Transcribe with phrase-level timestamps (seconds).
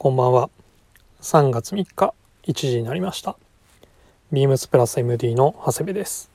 [0.00, 0.48] こんばんは。
[1.22, 3.36] 3月3日1時になりました。
[4.30, 6.30] ビームスプラス MD の長谷部です。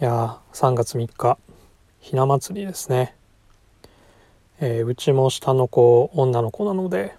[0.00, 1.36] いやー、3月3日、
[2.00, 3.16] ひな祭りですね。
[4.60, 7.16] えーうちも下の子、女の子なので、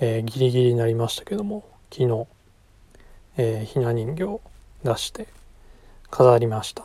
[0.00, 1.62] えーギリギリになりましたけども、
[1.92, 2.26] 昨日、
[3.36, 4.40] えーひな人形
[4.84, 5.28] 出して
[6.10, 6.84] 飾りました。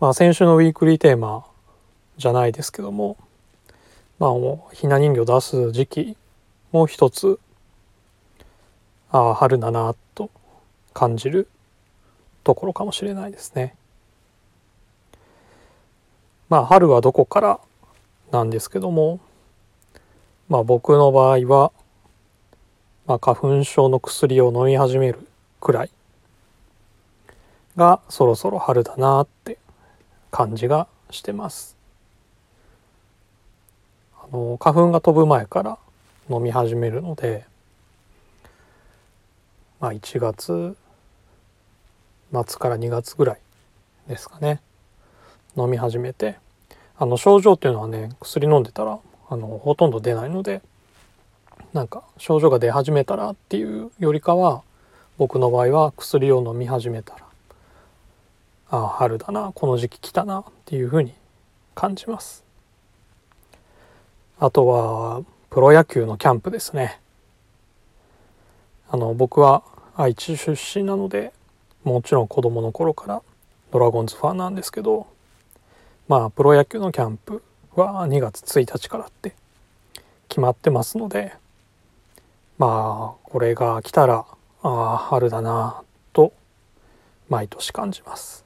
[0.00, 1.46] まあ先週のウィークリーテーマ
[2.16, 3.16] じゃないですけども、
[4.18, 4.30] まあ
[4.72, 6.16] ひな人形出す時期
[6.72, 7.38] も一つ
[9.10, 10.30] ああ春だなと
[10.94, 11.48] 感じる
[12.44, 13.74] ところかもしれないですね。
[16.48, 17.60] まあ春はどこから
[18.30, 19.20] なんですけども
[20.48, 21.72] まあ僕の場合は、
[23.06, 25.26] まあ、花粉症の薬を飲み始める
[25.60, 25.90] くらい
[27.76, 29.58] がそろそろ春だなって
[30.30, 31.75] 感じがしてます。
[34.32, 35.78] あの花粉が飛ぶ前から
[36.28, 37.44] 飲み始めるので、
[39.80, 40.76] まあ、1月
[42.32, 43.40] 末から2月ぐらい
[44.08, 44.60] ですかね
[45.56, 46.38] 飲み始めて
[46.98, 50.60] あの症状っていうのはね薬飲んでたらあのほとんど出ないので
[51.72, 54.62] なんか症状が出始めたらっていうよりかは
[55.18, 57.20] 僕の場合は薬を飲み始めたら
[58.70, 61.14] ああ春だなこの時期来たなっていうふうに
[61.74, 62.45] 感じます。
[64.38, 67.00] あとはプロ野球のキャンプですね。
[68.90, 69.62] あの僕は
[69.96, 71.32] 愛知出身なので
[71.84, 73.22] もちろん子供の頃から
[73.72, 75.06] ドラゴンズファンなんですけど
[76.06, 77.42] まあプロ野球のキャンプ
[77.74, 79.34] は2月1日からって
[80.28, 81.32] 決まってますので
[82.58, 84.26] まあこれが来たら
[84.62, 85.82] ああ春だな
[86.12, 86.32] と
[87.30, 88.44] 毎年感じます。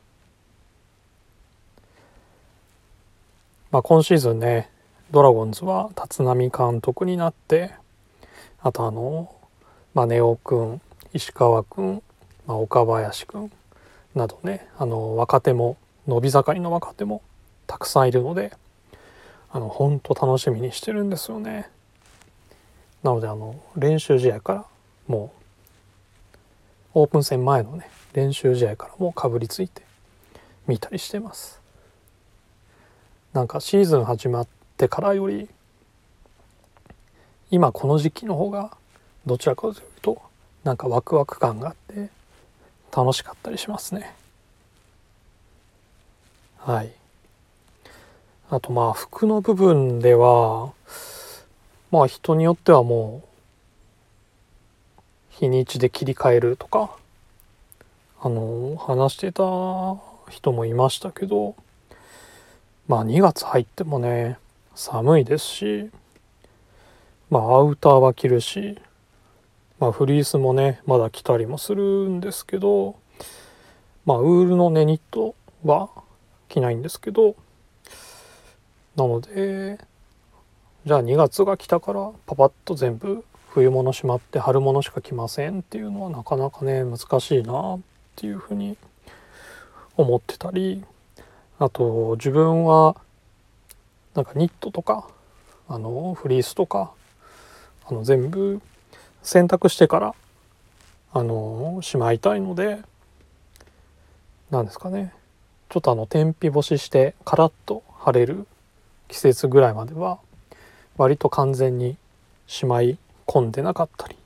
[3.73, 4.71] まあ今シーズンね
[5.11, 7.73] ドラゴンズは立浪監督になって
[8.61, 9.35] あとあの、
[9.93, 10.81] まあ、根尾君
[11.13, 12.01] 石川君、
[12.47, 13.51] まあ、岡林君
[14.15, 15.77] などねあの若手も
[16.07, 17.23] 伸び盛りの若手も
[17.67, 18.53] たくさんいるので
[19.51, 21.69] あの本当楽しみにしてるんですよね。
[23.03, 24.65] なのであの練習試合から
[25.09, 25.33] も
[26.95, 29.83] うオープン戦前のね練習試合からもうかぶりついて
[30.69, 31.61] 見たりしてます。
[33.33, 35.49] なんかシーズン始まってからより
[37.51, 38.77] 今この時期の方が
[39.27, 40.23] どちらかというと
[40.65, 42.11] なんかワクワク感があって
[42.95, 44.15] 楽しかったりしますね。
[46.59, 46.93] はい。
[48.51, 50.73] あとまあ服の部分では
[51.91, 53.29] まあ人によってはもう
[55.31, 56.97] 日にちで切り替えるとか
[58.21, 59.43] あの話してた
[60.31, 61.55] 人もいましたけど
[62.89, 64.37] まあ2月入ってもね
[64.81, 65.91] 寒いですし
[67.29, 68.79] まあアウターは着るし
[69.79, 72.97] まあフリースもねまだ着たりもするんですけど
[74.07, 75.35] まあウールのねニット
[75.67, 75.91] は
[76.49, 77.37] 着ないんですけど
[78.97, 79.79] なので
[80.87, 87.81] じゃあ2月が来たからパパッと全部冬物しまって春物しか着ませんっていうのはなかなかね難しいなっ
[88.17, 88.79] ていうふうに
[89.99, 90.83] 思ってたり
[91.59, 92.97] あと自分は
[94.15, 95.09] なんかニットとか
[95.69, 96.93] あのフリースとか
[97.87, 98.61] あの全部
[99.23, 100.15] 洗濯してから
[101.13, 102.81] あのしまいたいので
[104.51, 105.13] なんですかね
[105.69, 108.47] ちょっとあの天日干ししてカラッと晴れる
[109.09, 110.19] 季節ぐらいまでは
[110.97, 111.97] 割と完全に
[112.47, 114.17] しまい込んでなかったり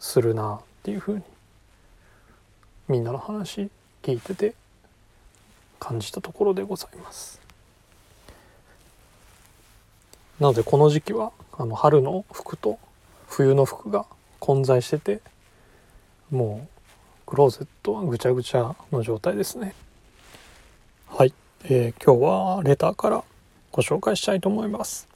[0.00, 1.22] するなっていうふうに
[2.88, 3.70] みんなの話
[4.02, 4.54] 聞いてて
[5.78, 7.45] 感じたところでございます。
[10.40, 12.78] なのでこの時期はあの春の服と
[13.28, 14.06] 冬の服が
[14.38, 15.20] 混在してて
[16.30, 16.76] もう
[17.26, 19.74] クローゼットはぐちゃぐちゃの状態ですね。
[21.08, 21.32] はい、
[21.64, 23.24] えー今日はレターから
[23.72, 25.08] ご紹介したいと思います。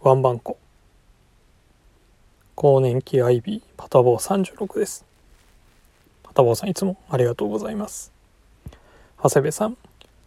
[0.00, 0.58] ワンバンコ。
[2.54, 5.04] 更年期 IB パタボー36です。
[6.22, 8.12] パタボーさんいつもありがとうございます。
[9.22, 9.76] 長谷部さん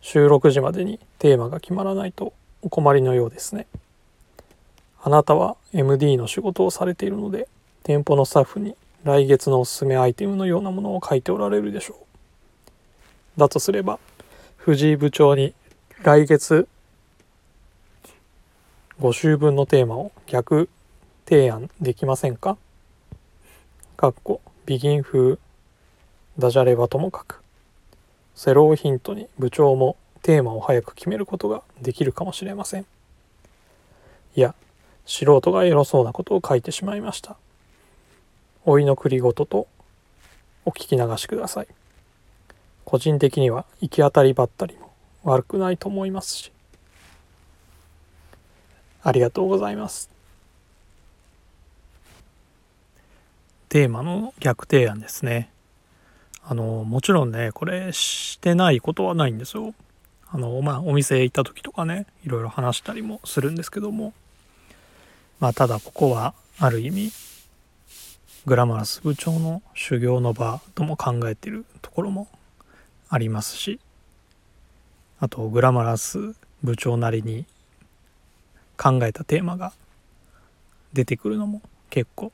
[0.02, 3.68] 収録時までにテーマが決まらないとお困りのようですね。
[5.06, 7.50] あなたは MD の仕事をされているので
[7.84, 11.96] 店舗のスタッフに来月のおすすめアイテムのようなものを書いておられるでしょ
[13.38, 13.40] う。
[13.40, 14.00] だとすれば
[14.56, 15.54] 藤井部長に
[16.04, 16.70] 来月
[19.02, 20.70] 5週分のテーマを逆
[21.26, 22.58] 提案できませんか
[23.98, 25.38] かっこビギン風
[26.40, 27.42] ダジャレはともかく。
[28.36, 32.86] セロをヒントに部長もテーマを早く決めることができるかもしれません。
[34.36, 34.56] いや
[35.06, 37.36] 素人がエロそうなことを書いてしまいました。
[38.66, 39.68] 老いの栗ごとと
[40.66, 41.68] お聞き流しください。
[42.86, 46.52] 個人的には行き当たりばったりも悪くないと思いますし。
[49.04, 50.10] ありがとうございます。
[53.68, 55.50] テーマの逆提案ですね。
[56.46, 59.74] あのもちろんねこれしてないことはないんですよ。
[60.30, 64.14] あのまあお店行った時とかねいろいろ話したりもするんですけども。
[65.44, 67.12] まあただここはある意味
[68.45, 72.30] グラマラス部長の修行の場とも考えているところも
[73.10, 73.81] ありますし
[75.19, 77.44] あとグラマラス部長なりに
[78.78, 79.74] 考えたテーマが
[80.94, 82.31] 出てくるのも結構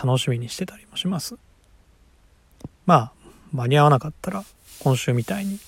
[0.00, 1.34] 楽しみにしてたりもします。
[2.86, 3.12] まあ
[3.52, 4.44] 間に合わなかったら
[4.78, 5.58] 今週みたいに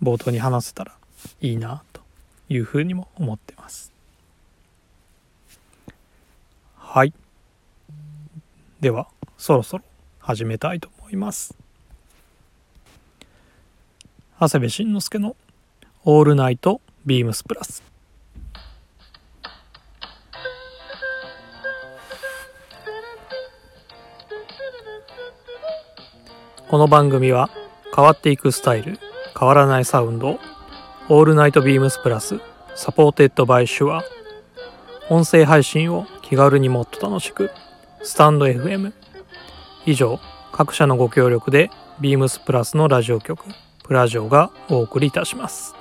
[0.00, 0.94] 冒頭に話せたら
[1.40, 2.02] いいなと
[2.48, 3.97] いうふうにも思ってます。
[6.90, 7.12] はい。
[8.80, 9.84] ではそろそろ
[10.20, 11.54] 始めたいと思います。
[14.40, 15.36] 長谷部慎之介の
[15.68, 17.92] 「All Night BEAMS PLUS」
[26.70, 27.50] この番組は
[27.94, 28.98] 変わっていくスタイル
[29.38, 30.40] 変わらないサウンド
[31.10, 32.40] All Night BEAMS PLUS
[32.74, 34.02] supported by SHURE。
[35.10, 37.50] 音声配信を気軽にもっと楽しく
[38.02, 38.92] スタンド FM
[39.86, 40.20] 以上
[40.52, 41.70] 各社のご協力で
[42.00, 43.46] ビームスプラスのラジオ局
[43.82, 45.74] プラジオがお送りいたします。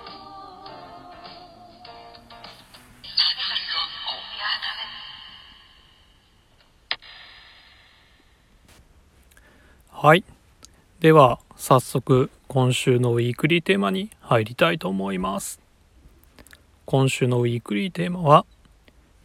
[9.92, 10.24] はい。
[11.02, 15.60] では早速今週のウィークリーテーマに入りたいと思います。
[16.86, 18.46] 今週のウィークリーテーマは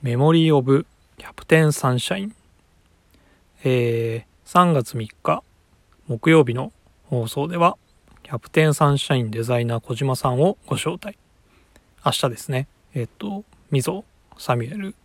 [0.03, 0.85] メモリー・オブ・
[1.23, 2.35] キャプテン・サンシャイン。
[3.63, 5.45] えー、3月3日
[6.09, 6.73] 木曜日の
[7.05, 7.79] 放送では
[8.25, 11.17] キャプテンサンシャインデザイナー小島さんをご招待。
[12.05, 12.67] 明日ですね。
[12.93, 14.05] えっ、とみぞ
[14.37, 14.97] サミュエル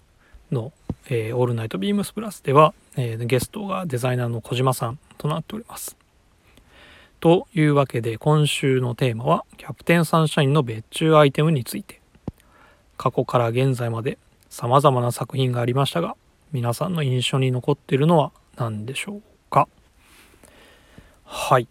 [0.52, 0.74] の、
[1.08, 5.96] えー、オールナイトビームスプラスでは、えー、ゲストがデザイナーの小島さんとなっております。
[7.20, 12.02] というわけで今週のテーマはキャプテンサンシャインの別注アイテムについて。
[12.98, 14.18] 過去から現在まで
[14.50, 16.16] 様々な作品がありましたが
[16.52, 19.68] 皆さんの印象に残っているのは何でしょうか？
[21.26, 21.68] はい、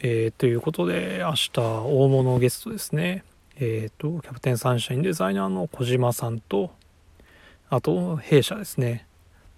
[0.00, 3.22] えー、ということで明日大物ゲストですね。
[3.56, 6.70] えっ、ー、とキャプテンサンシャインデザイナーの小島さんと
[7.68, 9.06] あと弊社ですね。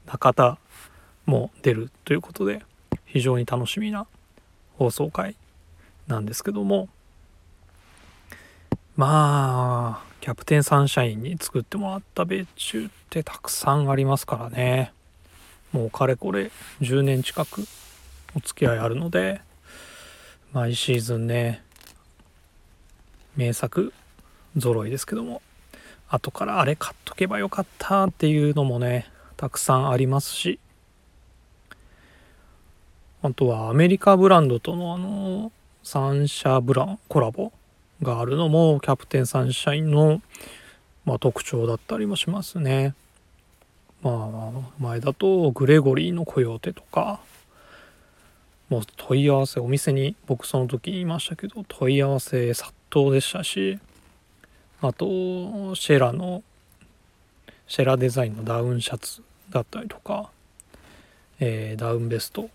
[0.07, 0.59] 中田
[1.27, 2.63] も出るということで
[3.07, 4.07] 非常に楽しみな
[4.77, 5.37] 放送回
[6.07, 6.89] なんですけども。
[8.97, 14.93] まあキャプテンサンシャインに作ってもらった別注ってたくさんありますからね。
[15.73, 16.51] もうかれこれ
[16.81, 17.67] 10年近く
[18.35, 19.41] お付き合いあるので
[20.53, 21.63] 毎シーズンね
[23.37, 23.93] 名作
[24.59, 25.43] 揃いですけども
[26.09, 30.59] 後からあれ買っとけばよかったっていうのもねたくさんありますし
[33.23, 37.53] あとはアメリカブランドとのあの三社ブランコラボ
[38.03, 40.23] があるのもキャプテンサンシャインの、
[41.05, 42.95] まあ、特徴だったりもしますね。
[44.03, 47.21] まあ前だとグレゴリーのコヨーテとか
[48.69, 53.81] もう問い合わせお店に僕その時言いましたけど問い合わせ殺到でしたし
[54.81, 55.05] あと
[55.75, 56.45] シェラの
[57.67, 59.21] シェラデザインのダウンシャツ
[59.51, 60.31] だったりとか、
[61.41, 62.51] えー、ダウンベスト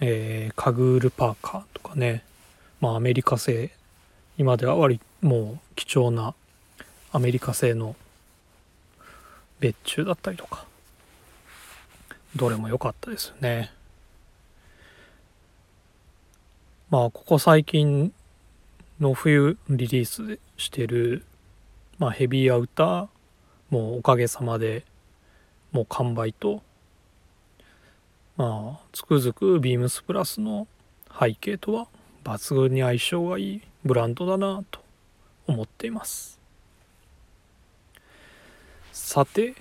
[0.00, 2.24] えー、カグールパーカーとかね、
[2.80, 3.70] まあ、アメリカ製
[4.36, 6.34] 今では割もう貴重な
[7.12, 7.94] アメリカ製の
[9.60, 10.66] 別注だったりとか
[12.34, 13.70] どれも良かったですよね。
[16.90, 18.12] まあここ最近
[19.00, 21.24] の冬リリースしてる、
[21.98, 23.08] まあ、ヘビーアウター
[23.70, 24.84] もうおかげさまで
[25.72, 26.62] もう完売と
[28.36, 30.66] まあつくづくビームスプラスの
[31.18, 31.86] 背景とは
[32.24, 34.80] 抜群に相性がいいブランドだなと
[35.46, 36.40] 思っています。
[38.92, 39.54] さて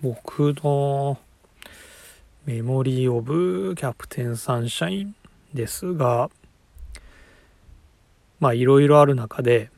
[0.00, 1.18] 僕の
[2.46, 5.14] メモリー・オブ・キャプテン・サンシャイン
[5.52, 6.30] ですが
[8.40, 9.70] まあいろいろある中で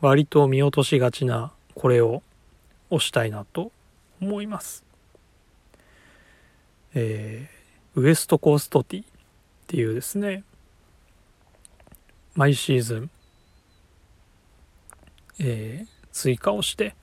[0.00, 2.22] 割と見落としがちなこれを
[2.90, 3.72] 押したいなと
[4.20, 4.84] 思います。
[6.94, 9.06] えー、ウエストコーストティっ
[9.66, 10.44] ていうですね
[12.36, 13.10] 毎シーズン、
[15.40, 16.94] えー、追加をして、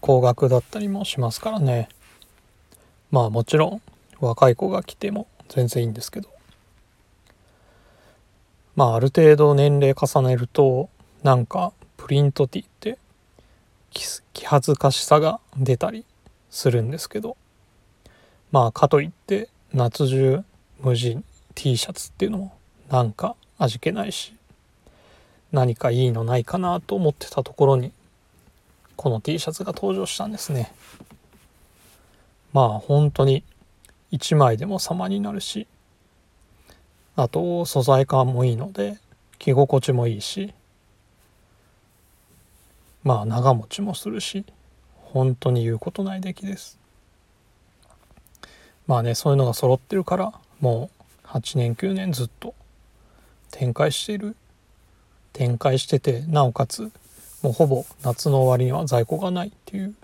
[0.00, 1.88] 高額だったりもしますからね。
[3.10, 3.82] まあもちろん
[4.20, 6.28] 若い子が着ても全然いいんですけど。
[8.76, 10.88] まあある程度年齢重ねると
[11.22, 12.98] なんかプリントティーって
[14.32, 16.04] 気恥ずかしさが出たり
[16.50, 17.36] するんですけど。
[18.54, 20.44] まあかといって夏中
[20.80, 21.18] 無地
[21.56, 22.56] T シャツっていうのも
[22.88, 24.32] なんか味気ないし
[25.50, 27.90] 何かいいのないかなと思ってたところに
[28.94, 30.72] この T シャツが登場したんですね。
[32.54, 33.44] まあ本当に
[34.12, 35.66] 1枚でも様になるし
[37.16, 38.96] あと素材感もいいので
[39.38, 40.54] 着心地もいいし
[43.02, 44.46] まあ長持ちもするし
[44.94, 46.78] 本当に言うことない出来です。
[48.86, 50.90] まあねそういうのが揃ってるからも
[51.24, 52.54] う8年9年ずっと
[53.50, 54.34] 展開している。
[55.34, 56.92] 展開しててなおかつ
[57.42, 59.94] もうほぼ夏の終わりには在庫がないっていう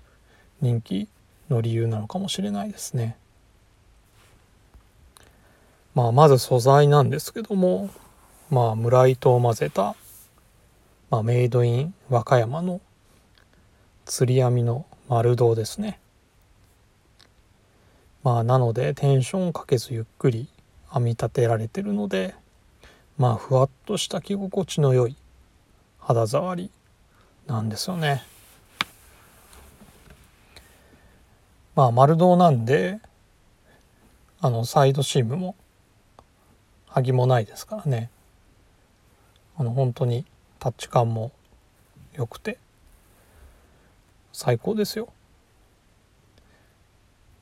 [0.61, 1.09] 人気
[1.51, 3.17] の理由なのかもしれないですね。
[5.95, 7.91] まあまず素材なんですけども
[8.49, 9.97] まあ村糸を混ぜた、
[11.11, 12.81] まあ、メイドイン和歌山の
[14.07, 15.99] 釣り網の丸胴ですね。
[18.23, 20.49] まあなのでテンションかけずゆっくり
[20.93, 22.35] 編み立てられてるので
[23.19, 25.17] まあふわっとした着心地の良い
[25.99, 26.71] 肌触り
[27.47, 28.23] なんですよね。
[31.75, 33.01] まあ丸胴なんで
[34.41, 35.55] あのサイドシームも
[36.87, 38.11] はぎもないですからね
[39.57, 40.25] あの本当に
[40.59, 41.33] タッチ感も
[42.15, 42.59] 良くて
[44.33, 45.09] 最高ですよ。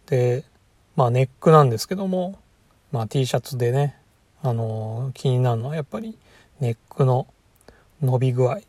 [0.07, 0.45] で
[0.97, 2.39] まあネックなんですけども、
[2.91, 3.97] まあ、T シャツでね
[4.43, 6.19] あの気になるのはやっぱり
[6.61, 7.27] ネックの
[8.03, 8.61] 伸び具合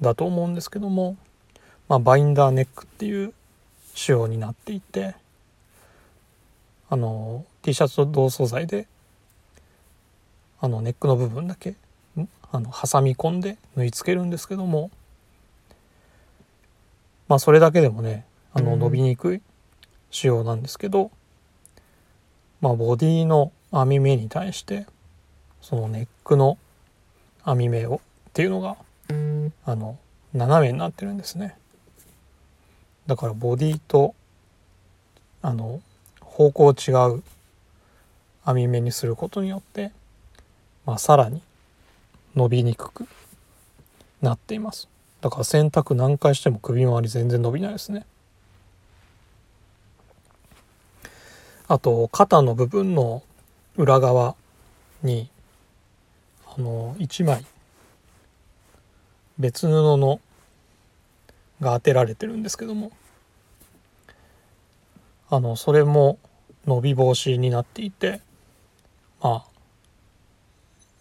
[0.00, 1.16] だと思うんですけども、
[1.88, 3.32] まあ、バインダーネックっていう
[3.96, 5.14] 仕様になっていて
[6.90, 8.86] あの T シャツと同素材で
[10.60, 11.74] あのネックの部分だけ
[12.52, 14.90] あの挟み込んで縫い付けるんですけども
[17.26, 19.40] まあそれだけでもねあの伸びにくい
[20.10, 21.10] 仕様なんですけど、
[22.60, 24.86] まあボディの編み目に対して
[25.60, 26.56] そのネックの
[27.44, 28.76] 編み目をっていうのが
[29.64, 29.98] あの
[30.32, 31.56] 斜めになってるんですね
[33.06, 34.14] だからボディと
[35.42, 35.80] あの
[36.20, 37.22] 方向違う
[38.44, 39.92] 編み目にすることによって、
[40.84, 41.42] まあ、さらに
[42.34, 43.06] 伸びにくく
[44.22, 44.88] なっています。
[45.20, 48.06] だから洗濯何回しても首周り全然伸びないですね。
[51.68, 53.22] あと肩の部分の
[53.76, 54.36] 裏側
[55.02, 55.28] に
[56.46, 57.44] あの1枚
[59.38, 60.20] 別布の
[61.60, 62.92] が当てられてるんですけども。
[65.28, 66.18] あのそれも
[66.66, 68.20] 伸び防止になっていて
[69.20, 69.44] まあ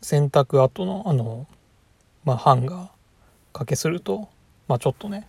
[0.01, 1.47] 洗濯後のあの、
[2.23, 2.87] まあ、ハンガー
[3.53, 4.29] 掛けすると、
[4.67, 5.27] まあ、ちょっとね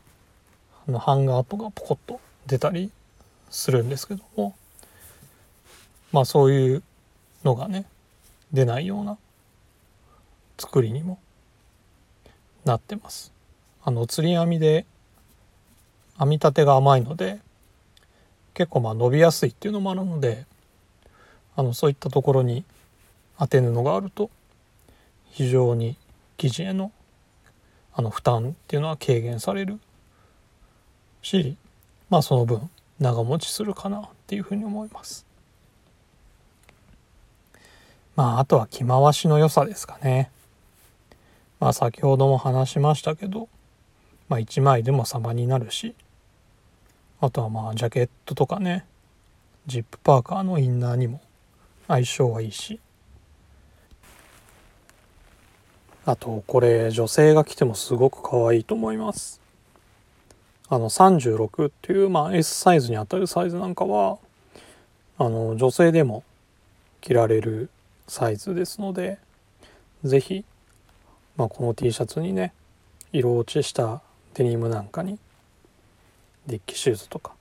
[0.88, 2.90] あのハンガー跡がポコッと出たり
[3.50, 4.54] するんですけども
[6.12, 6.83] まあそういう
[7.45, 7.85] のがね
[8.52, 9.18] 出ないような
[10.59, 11.18] 作りにも
[12.64, 13.33] なってます。
[13.85, 14.87] あの釣り網で
[16.18, 17.40] 編み立てが甘いので
[18.54, 20.46] 結構まあ伸びやすいっていうのもあるので
[21.56, 22.64] あのそういったところに
[23.38, 24.30] 当て布があると
[25.30, 25.96] 非常に
[26.38, 26.92] 生地への
[27.94, 29.78] あの負担っていうのは軽減される
[31.23, 31.56] し
[32.08, 35.26] まあその分長持ちするかなっていうふうに思います。
[38.14, 40.30] まああとは着回しの良さですかね。
[41.61, 43.49] まあ先ほども話しましたけど
[44.28, 45.94] まあ1枚でも様になるし
[47.20, 48.85] あとはまあジャケットとかね。
[49.66, 51.20] ジップパーカーのインナーにも
[51.88, 52.78] 相性はいいし。
[56.04, 59.40] あとこれ女性が着てもすごく可愛いと思います。
[60.68, 64.18] あの36っていう、まあ、S サイズにあたるサイズなんかは
[65.18, 66.25] あの女性でも
[67.00, 67.70] 着られる
[68.08, 69.18] サイズですので
[70.02, 70.44] 是非、
[71.37, 72.52] まあ、この T シャツにね
[73.12, 74.02] 色落ちした
[74.35, 75.18] デニムなんかに
[76.46, 77.32] デッキシューズとか、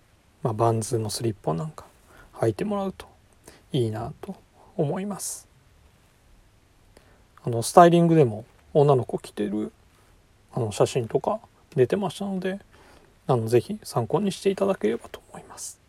[0.42, 1.86] まあ、バンズのスリッポンなんか
[2.34, 3.08] 履いてもらうと
[3.72, 4.36] いいなと
[4.78, 5.48] 思います。
[7.44, 9.72] あのスタイリングでも女の子着てる
[10.54, 11.40] あの写真とか
[11.76, 12.60] 出てましたので
[13.28, 15.80] あのぜひ参考にしていただければと思います。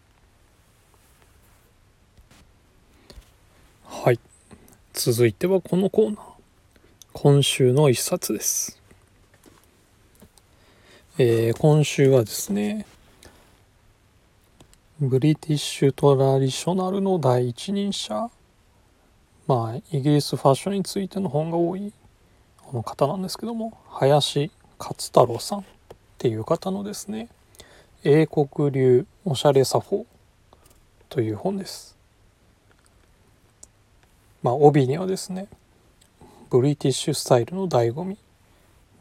[3.85, 4.20] はい。
[4.92, 6.37] 続いてはこのコーナー。
[7.12, 8.80] 今週の一冊です。
[11.18, 12.85] えー、今週はですね
[14.99, 18.31] ブリティッシュトラディショナルの第一人者。
[19.47, 21.93] まあイギリスファッションについての本が多い
[22.62, 25.65] この方なんですけども林勝太郎さんっ
[26.17, 27.29] ていう方のですね
[28.05, 30.07] 英国流おしゃれ作法
[31.11, 31.95] という本です。
[34.43, 35.47] まあ帯にはですね
[36.49, 38.17] ブリティッシュスタイルの醍醐味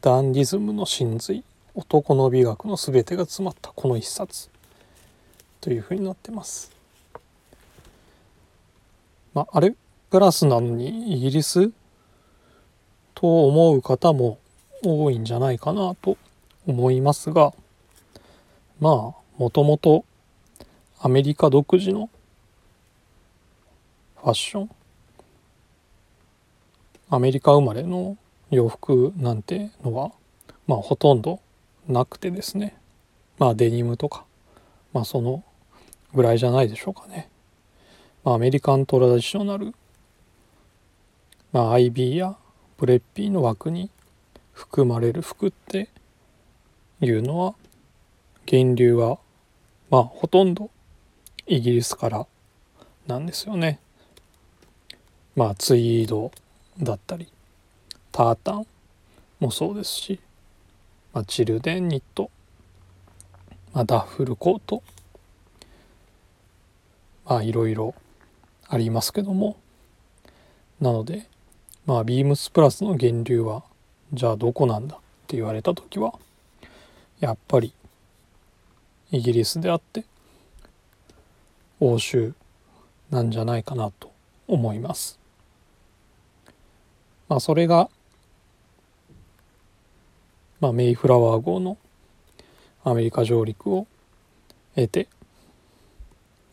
[0.02, 4.50] ダンディズムの真髄男の美学の全てが詰まったこの一冊。
[5.66, 6.72] というふうになってます。
[9.34, 9.74] まああれ
[10.12, 11.72] プラスなのにイギリス
[13.16, 14.38] と思う方も
[14.84, 16.20] 多いんじゃないかなと
[16.68, 17.52] 思いますが
[18.80, 20.06] まあもともと
[21.00, 22.12] アメリカ独自の
[24.18, 24.70] ファッション
[27.10, 28.18] アメリカ生まれの
[28.52, 30.12] 洋服なんてのは
[30.68, 31.40] まあほとんど
[31.88, 32.78] なくてですね。
[33.40, 34.26] まあデニムとか
[34.94, 35.44] まあその
[36.16, 37.30] ぐらいじゃないでしょうかね、
[38.24, 39.74] まあ、アメリカントラディショナル
[41.52, 42.36] まあ IB や
[42.78, 43.90] プレッピーの枠に
[44.54, 45.90] 含まれる服って
[47.02, 47.56] いうのは
[48.52, 49.20] 源流は
[49.90, 50.70] まあほとんど
[51.46, 52.28] イギリスから
[53.08, 53.80] なんですよね。
[55.36, 56.32] まあツイード
[56.82, 57.28] だったり
[58.12, 58.68] タータン
[59.40, 60.20] もそうですし、
[61.14, 62.32] まあ、チルデンニット、
[63.74, 64.82] まあ、ダッフルコート
[67.26, 67.96] まあいろいろ
[68.68, 69.58] ありますけども
[70.80, 71.28] なので
[71.86, 73.64] まあビームスプラスの源流は
[74.14, 76.14] じゃあどこなんだって言われた時は
[77.20, 77.74] やっぱり
[79.12, 80.06] イギリスであって
[81.80, 82.34] 欧州
[83.10, 84.12] なんじゃないかなと
[84.48, 85.20] 思います。
[87.28, 87.90] まあそれが、
[90.60, 91.78] まあ、メイフラワー号の
[92.84, 93.88] アメリカ上陸を
[94.76, 95.08] 得て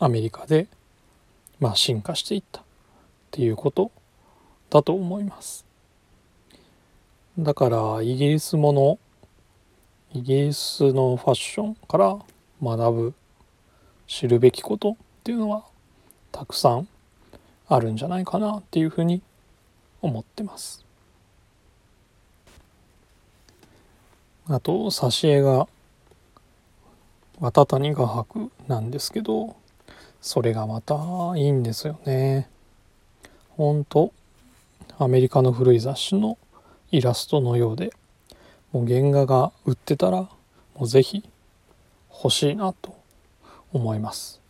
[0.04, 0.66] アメリカで
[1.60, 2.64] まあ進化していったっ
[3.30, 3.92] ていうこと
[4.68, 5.64] だと思います。
[7.38, 8.98] だからイギリスもの
[10.12, 12.18] イギリスのファッションから
[12.60, 13.14] 学ぶ
[14.08, 15.62] 知るべきことっていうのは
[16.32, 16.88] たくさん
[17.68, 19.22] あるんじゃないかなっていうふうに
[20.00, 20.84] 思ってます。
[24.48, 25.68] あと挿絵が
[27.38, 29.61] 綿谷画伯なんですけど
[30.22, 30.96] それがまた
[31.36, 32.48] いいんですよね。
[33.50, 34.12] ほんと
[34.98, 36.38] アメリカの古い雑誌の
[36.92, 37.92] イラストのようで
[38.70, 40.30] もう原画が売ってたらも
[40.82, 41.24] う是非
[42.14, 42.96] 欲しいなと
[43.72, 44.40] 思います。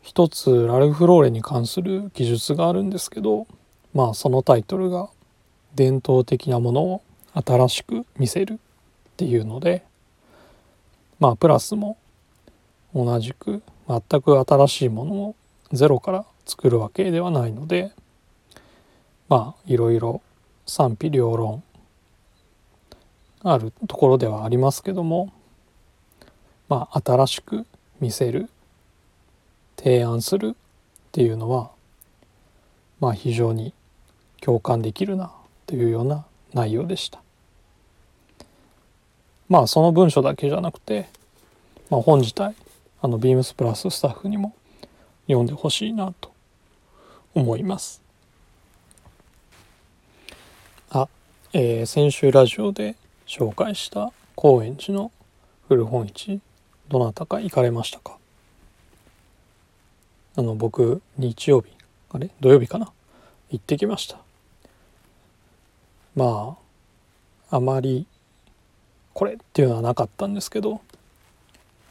[0.00, 3.46] 一つラルフ・ローレに関する記述があるんですけど
[3.92, 5.10] まあそのタイトルが
[5.74, 7.02] 「伝統的なものを
[7.34, 8.56] 新しく見せる」っ
[9.16, 9.84] ていうので
[11.18, 11.96] まあプラスも
[12.94, 15.36] 同じく全く新しいものを
[15.72, 17.92] ゼロから作るわけではないので
[19.28, 20.22] まあいろいろ
[20.66, 21.62] 賛否両論
[23.42, 25.32] あるところではありますけども
[26.68, 27.66] まあ新しく
[28.00, 28.48] 見せる
[29.76, 30.54] 提案するっ
[31.12, 31.70] ていうのは
[33.00, 33.72] まあ非常に
[34.40, 35.32] 共感できるな
[35.66, 37.22] というような内容でした。
[39.48, 41.08] まあその文章だけじゃなくて、
[41.90, 42.54] まあ、本自体
[43.02, 44.54] あのビームスプラススタッフにも
[45.26, 46.32] 読んでほしいなと
[47.34, 48.02] 思います。
[50.90, 51.08] あ。
[51.52, 52.94] えー、先週ラジオで
[53.26, 55.10] 紹介した高円寺の
[55.66, 56.40] 古本市
[56.88, 58.18] どなたか行かれましたか？
[60.36, 61.70] あの僕日曜日
[62.12, 62.30] あれ？
[62.40, 62.92] 土曜日かな？
[63.50, 64.18] 行ってきました。
[66.14, 66.56] ま
[67.50, 68.06] ああまり
[69.12, 70.80] これっていうのはなかったんですけど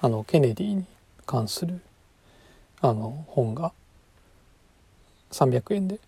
[0.02, 0.86] あのケネディに
[1.30, 1.80] 関する
[2.82, 3.72] あの本が
[5.30, 6.00] 300円で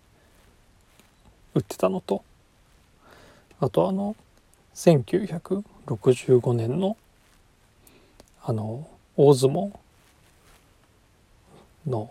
[1.54, 2.24] 売ってたのと
[3.60, 4.16] あとあの
[4.74, 6.96] 1965年の
[8.42, 9.70] あの大相撲
[11.86, 12.10] の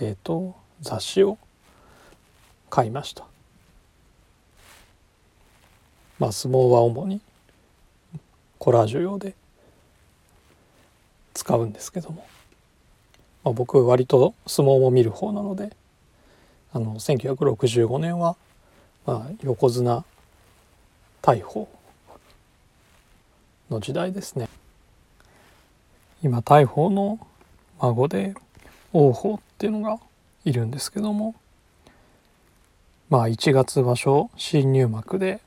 [0.00, 1.36] えっ、ー、と雑誌を
[2.70, 3.26] 買いました。
[6.18, 7.20] まあ相撲は主に
[8.58, 9.34] コラージュ用で
[11.34, 12.26] 使うんですけども、
[13.46, 15.70] まあ、僕割と相撲も見る方なので
[16.72, 18.34] あの1965年は、
[19.06, 20.04] まあ、横綱
[21.22, 21.68] 大鵬
[23.70, 24.48] の時代ですね。
[26.24, 27.20] 今大鵬の
[27.78, 28.34] 孫で
[28.92, 30.00] 王鵬っていうのが
[30.44, 31.36] いるんですけども
[33.10, 35.40] まあ1月場所新入幕で、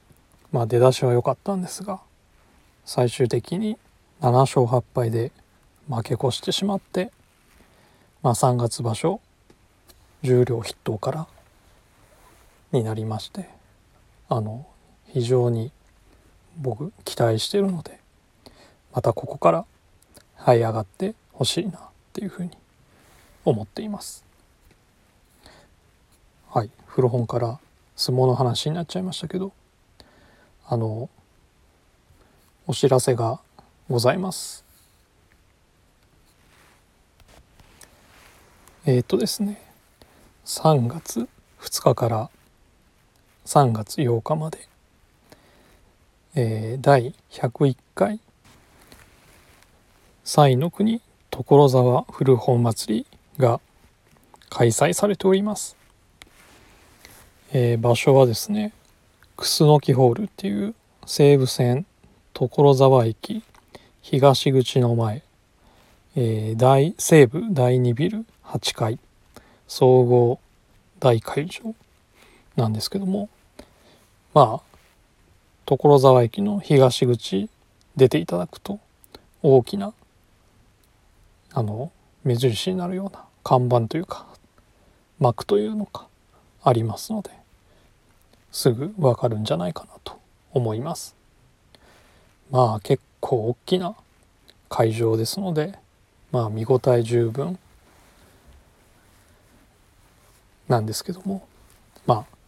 [0.53, 1.99] まあ、出だしは良かったんですが
[2.85, 3.77] 最終的に
[4.21, 5.33] 7勝8敗で
[5.89, 7.11] 負け越してしまって、
[8.21, 9.21] まあ、3月場所
[10.23, 11.27] 十両筆頭から
[12.71, 13.49] になりまして
[14.27, 14.65] あの
[15.07, 15.71] 非常に
[16.57, 17.99] 僕期待しているので
[18.93, 19.65] またここから
[20.37, 21.81] 這い上がってほしいなっ
[22.13, 22.51] ていうふうに
[23.45, 24.25] 思っています。
[26.49, 26.69] はい。
[26.87, 27.59] 古本から
[27.95, 29.51] 相撲の話になっちゃいましたけど
[30.67, 31.09] あの
[32.67, 33.39] お知らせが
[33.89, 34.68] ございます。
[38.85, 39.61] えっ、ー、とですね
[40.45, 41.27] 3月
[41.59, 42.29] 2日から
[43.45, 44.69] 3月8日まで、
[46.35, 48.21] えー、第101回
[50.23, 53.05] 西の国所沢古本祭り
[53.37, 53.59] が
[54.49, 55.75] 開催されております、
[57.51, 58.71] えー、場所はですね
[59.35, 60.73] 楠木ホールっていう
[61.05, 61.85] 西武線
[62.33, 63.43] 所沢駅
[64.01, 65.21] 東口の前、
[66.15, 68.99] えー、大西部第2ビル8階
[69.67, 70.39] 総合
[70.99, 71.73] 大会場
[72.55, 73.29] なんですけども。
[74.33, 74.69] まあ
[75.65, 77.49] 所沢駅の東口
[77.95, 78.79] 出ていただくと
[79.41, 79.93] 大きな
[81.53, 81.91] あの
[82.23, 84.25] 目印になるような看板というか
[85.19, 86.07] 幕というのか
[86.63, 87.31] ありますので
[88.51, 90.19] すぐわかるんじゃないかなと
[90.51, 91.15] 思います。
[92.49, 93.95] まあ結構大きな
[94.69, 95.77] 会場ですので
[96.31, 97.59] まあ見応え十分
[100.69, 101.45] なんですけども
[102.05, 102.39] まあ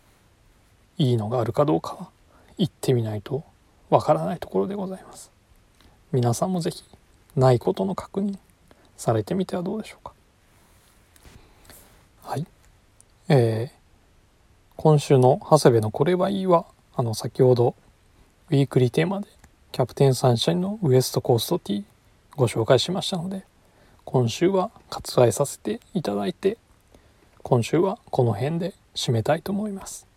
[0.98, 2.10] いいのがあるかどうかは
[2.58, 3.44] 行ってみないと
[3.90, 5.32] わからないところでございます。
[6.14, 6.84] 皆さんも是非
[7.36, 8.38] ないことの確認
[8.96, 10.14] されてみてはどうでしょうか。
[12.24, 12.46] はい。
[13.28, 13.72] えー、
[14.78, 17.76] 今週の長谷部のこれはいいはあの先ほど
[18.50, 19.28] ウィークリーテーマで
[19.72, 21.84] キャプテンサンシャインのウエストコーストティー
[22.36, 23.46] ご紹介しましたので
[24.04, 26.58] 今週は割愛させていただいて
[27.44, 30.08] 今週はこの辺で締めたいと思います。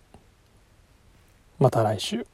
[1.59, 2.25] また来週。